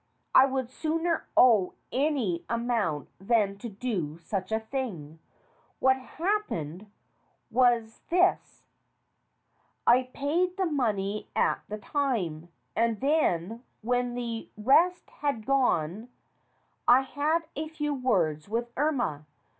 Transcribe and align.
I 0.33 0.47
would 0.47 0.71
sooner 0.71 1.27
owe 1.37 1.75
any 1.91 2.43
amount 2.49 3.09
than 3.19 3.57
do 3.57 4.17
such 4.17 4.51
a 4.51 4.59
thing. 4.59 5.19
What 5.77 5.95
happened 5.95 6.91
was 7.51 8.01
this: 8.09 8.65
I 9.85 10.09
paid 10.11 10.57
the 10.57 10.65
money 10.65 11.29
at 11.35 11.61
the 11.67 11.77
time, 11.77 12.49
and 12.75 12.99
then 12.99 13.63
when 13.83 14.15
the 14.15 14.49
rest 14.57 15.07
had 15.11 15.45
gone 15.45 16.09
I 16.87 17.01
had 17.01 17.41
a 17.55 17.67
few 17.69 17.93
words 17.93 18.49
with 18.49 18.71
Irma. 18.75 19.27